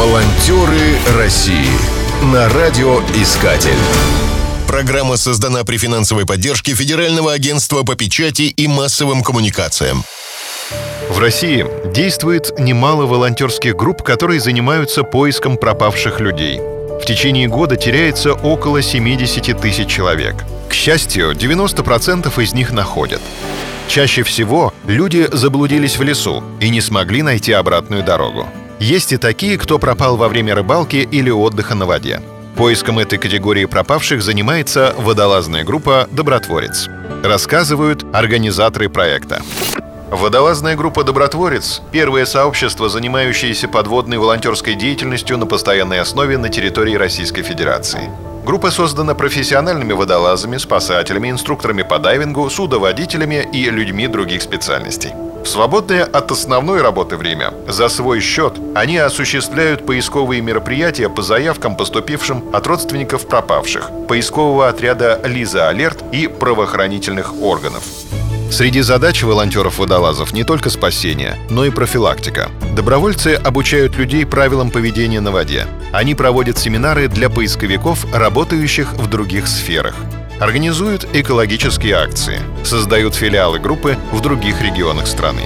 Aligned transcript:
Волонтеры 0.00 0.96
России 1.18 1.68
на 2.32 2.48
радиоискатель. 2.48 3.76
Программа 4.66 5.18
создана 5.18 5.62
при 5.62 5.76
финансовой 5.76 6.24
поддержке 6.24 6.74
Федерального 6.74 7.34
агентства 7.34 7.82
по 7.82 7.96
печати 7.96 8.44
и 8.44 8.66
массовым 8.66 9.22
коммуникациям. 9.22 10.02
В 11.10 11.18
России 11.18 11.66
действует 11.92 12.58
немало 12.58 13.04
волонтерских 13.04 13.76
групп, 13.76 14.02
которые 14.02 14.40
занимаются 14.40 15.02
поиском 15.02 15.58
пропавших 15.58 16.18
людей. 16.18 16.58
В 16.58 17.04
течение 17.04 17.46
года 17.46 17.76
теряется 17.76 18.32
около 18.32 18.80
70 18.80 19.60
тысяч 19.60 19.86
человек. 19.86 20.46
К 20.70 20.72
счастью, 20.72 21.32
90% 21.32 22.42
из 22.42 22.54
них 22.54 22.72
находят. 22.72 23.20
Чаще 23.86 24.22
всего 24.22 24.72
люди 24.86 25.28
заблудились 25.30 25.98
в 25.98 26.02
лесу 26.02 26.42
и 26.58 26.70
не 26.70 26.80
смогли 26.80 27.20
найти 27.20 27.52
обратную 27.52 28.02
дорогу. 28.02 28.48
Есть 28.80 29.12
и 29.12 29.18
такие, 29.18 29.58
кто 29.58 29.78
пропал 29.78 30.16
во 30.16 30.28
время 30.28 30.54
рыбалки 30.54 30.96
или 30.96 31.28
отдыха 31.28 31.74
на 31.74 31.84
воде. 31.84 32.22
Поиском 32.56 32.98
этой 32.98 33.18
категории 33.18 33.66
пропавших 33.66 34.22
занимается 34.22 34.94
водолазная 34.96 35.64
группа 35.64 36.08
«Добротворец». 36.10 36.88
Рассказывают 37.22 38.06
организаторы 38.14 38.88
проекта. 38.88 39.42
Водолазная 40.10 40.76
группа 40.76 41.04
«Добротворец»— 41.04 41.82
первое 41.92 42.24
сообщество, 42.24 42.88
занимающееся 42.88 43.68
подводной 43.68 44.16
волонтерской 44.16 44.74
деятельностью 44.74 45.36
на 45.36 45.44
постоянной 45.44 46.00
основе 46.00 46.38
на 46.38 46.48
территории 46.48 46.94
Российской 46.94 47.42
Федерации. 47.42 48.10
Группа 48.46 48.70
создана 48.70 49.14
профессиональными 49.14 49.92
водолазами, 49.92 50.56
спасателями, 50.56 51.30
инструкторами 51.30 51.82
по 51.82 51.98
дайвингу, 51.98 52.48
судоводителями 52.48 53.46
и 53.52 53.68
людьми 53.68 54.08
других 54.08 54.40
специальностей. 54.40 55.10
В 55.42 55.46
свободное 55.46 56.04
от 56.04 56.30
основной 56.30 56.82
работы 56.82 57.16
время 57.16 57.54
за 57.66 57.88
свой 57.88 58.20
счет 58.20 58.54
они 58.74 58.98
осуществляют 58.98 59.86
поисковые 59.86 60.42
мероприятия 60.42 61.08
по 61.08 61.22
заявкам, 61.22 61.76
поступившим 61.76 62.44
от 62.52 62.66
родственников 62.66 63.26
пропавших, 63.26 63.90
поискового 64.06 64.68
отряда 64.68 65.20
«Лиза 65.24 65.68
Алерт» 65.68 66.04
и 66.12 66.28
правоохранительных 66.28 67.40
органов. 67.40 67.82
Среди 68.50 68.80
задач 68.82 69.22
волонтеров-водолазов 69.22 70.32
не 70.32 70.44
только 70.44 70.70
спасение, 70.70 71.38
но 71.48 71.64
и 71.64 71.70
профилактика. 71.70 72.50
Добровольцы 72.74 73.40
обучают 73.42 73.96
людей 73.96 74.26
правилам 74.26 74.70
поведения 74.70 75.20
на 75.20 75.30
воде. 75.30 75.66
Они 75.92 76.14
проводят 76.14 76.58
семинары 76.58 77.08
для 77.08 77.30
поисковиков, 77.30 78.04
работающих 78.12 78.92
в 78.92 79.08
других 79.08 79.46
сферах 79.46 79.94
организуют 80.40 81.06
экологические 81.12 81.96
акции, 81.96 82.40
создают 82.64 83.14
филиалы 83.14 83.58
группы 83.58 83.96
в 84.10 84.20
других 84.20 84.60
регионах 84.62 85.06
страны. 85.06 85.42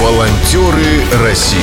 Волонтеры 0.00 1.22
России 1.22 1.58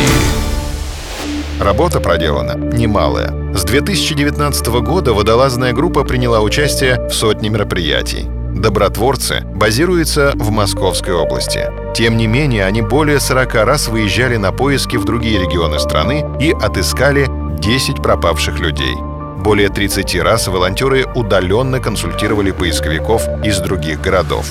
Работа 1.59 1.99
проделана 1.99 2.53
немалая. 2.53 3.53
С 3.53 3.65
2019 3.65 4.67
года 4.81 5.13
водолазная 5.13 5.73
группа 5.73 6.05
приняла 6.05 6.39
участие 6.39 7.09
в 7.09 7.11
сотне 7.11 7.49
мероприятий. 7.49 8.27
Добротворцы 8.55 9.41
базируются 9.55 10.31
в 10.35 10.51
Московской 10.51 11.13
области. 11.13 11.69
Тем 11.95 12.15
не 12.15 12.27
менее, 12.27 12.65
они 12.65 12.81
более 12.81 13.19
40 13.19 13.53
раз 13.65 13.87
выезжали 13.87 14.37
на 14.37 14.51
поиски 14.53 14.95
в 14.95 15.05
другие 15.05 15.39
регионы 15.39 15.79
страны 15.79 16.25
и 16.39 16.51
отыскали 16.51 17.27
10 17.59 17.97
пропавших 17.97 18.59
людей– 18.59 18.95
более 19.39 19.69
30 19.69 20.15
раз 20.21 20.47
волонтеры 20.47 21.05
удаленно 21.15 21.79
консультировали 21.79 22.51
поисковиков 22.51 23.23
из 23.43 23.59
других 23.59 24.01
городов. 24.01 24.45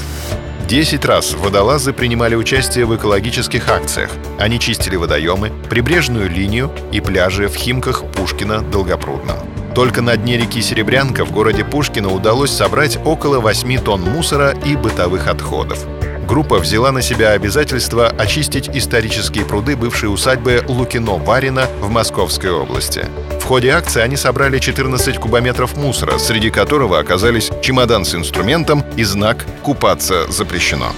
Десять 0.68 1.06
раз 1.06 1.32
водолазы 1.32 1.94
принимали 1.94 2.34
участие 2.34 2.84
в 2.84 2.94
экологических 2.94 3.70
акциях. 3.70 4.10
Они 4.38 4.60
чистили 4.60 4.96
водоемы, 4.96 5.50
прибрежную 5.70 6.28
линию 6.28 6.70
и 6.92 7.00
пляжи 7.00 7.48
в 7.48 7.54
Химках, 7.54 8.04
Пушкино, 8.12 8.60
Долгопрудном. 8.60 9.36
Только 9.74 10.02
на 10.02 10.16
дне 10.16 10.36
реки 10.36 10.60
Серебрянка 10.60 11.24
в 11.24 11.32
городе 11.32 11.64
Пушкино 11.64 12.12
удалось 12.12 12.50
собрать 12.50 12.98
около 13.04 13.38
8 13.40 13.78
тонн 13.78 14.02
мусора 14.02 14.54
и 14.66 14.76
бытовых 14.76 15.28
отходов. 15.28 15.86
Группа 16.28 16.58
взяла 16.58 16.92
на 16.92 17.00
себя 17.00 17.30
обязательство 17.30 18.08
очистить 18.08 18.68
исторические 18.74 19.46
пруды 19.46 19.76
бывшей 19.76 20.12
усадьбы 20.12 20.62
Лукино-Варина 20.68 21.66
в 21.80 21.88
Московской 21.88 22.50
области. 22.50 23.06
В 23.40 23.44
ходе 23.44 23.70
акции 23.70 24.02
они 24.02 24.16
собрали 24.16 24.58
14 24.58 25.16
кубометров 25.18 25.74
мусора, 25.78 26.18
среди 26.18 26.50
которого 26.50 26.98
оказались 26.98 27.50
чемодан 27.62 28.04
с 28.04 28.14
инструментом 28.14 28.84
и 28.94 29.04
знак 29.04 29.46
«Купаться 29.62 30.30
запрещено». 30.30 30.92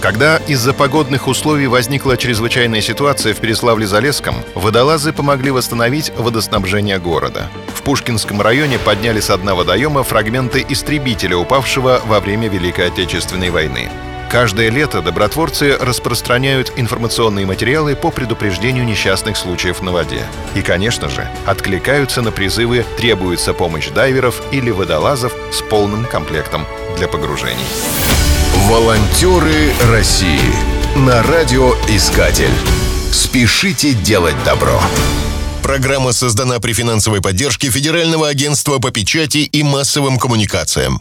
Когда 0.00 0.36
из-за 0.46 0.72
погодных 0.72 1.26
условий 1.26 1.66
возникла 1.66 2.16
чрезвычайная 2.16 2.80
ситуация 2.80 3.34
в 3.34 3.40
Переславле-Залесском, 3.40 4.36
водолазы 4.54 5.12
помогли 5.12 5.50
восстановить 5.50 6.12
водоснабжение 6.16 7.00
города. 7.00 7.48
В 7.74 7.82
Пушкинском 7.82 8.40
районе 8.40 8.78
подняли 8.78 9.18
с 9.18 9.36
дна 9.36 9.56
водоема 9.56 10.04
фрагменты 10.04 10.64
истребителя, 10.68 11.36
упавшего 11.36 12.00
во 12.06 12.20
время 12.20 12.48
Великой 12.48 12.86
Отечественной 12.86 13.50
войны. 13.50 13.90
Каждое 14.30 14.70
лето 14.70 15.02
добротворцы 15.02 15.76
распространяют 15.78 16.72
информационные 16.76 17.46
материалы 17.46 17.94
по 17.94 18.10
предупреждению 18.10 18.84
несчастных 18.84 19.36
случаев 19.36 19.82
на 19.82 19.92
воде. 19.92 20.26
И, 20.54 20.62
конечно 20.62 21.08
же, 21.08 21.28
откликаются 21.46 22.22
на 22.22 22.32
призывы 22.32 22.84
«Требуется 22.96 23.54
помощь 23.54 23.88
дайверов» 23.88 24.42
или 24.50 24.70
водолазов 24.70 25.32
с 25.52 25.62
полным 25.62 26.04
комплектом 26.04 26.66
для 26.96 27.06
погружений. 27.06 27.64
Волонтеры 28.68 29.72
России 29.90 30.40
на 30.96 31.22
радиоискатель. 31.22 32.54
Спешите 33.12 33.92
делать 33.92 34.36
добро. 34.44 34.80
Программа 35.62 36.12
создана 36.12 36.58
при 36.58 36.72
финансовой 36.72 37.20
поддержке 37.20 37.70
Федерального 37.70 38.28
агентства 38.28 38.78
по 38.78 38.90
печати 38.90 39.38
и 39.38 39.62
массовым 39.62 40.18
коммуникациям. 40.18 41.00